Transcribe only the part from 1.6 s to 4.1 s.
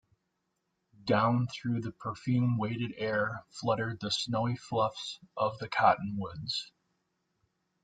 the perfume weighted air fluttered the